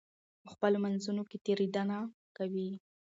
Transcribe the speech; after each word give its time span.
په 0.43 0.47
خپلو 0.53 0.77
منځونو 0.85 1.21
کې 1.29 1.37
تېرېدنه 1.45 1.97
کوئ. 2.37 2.69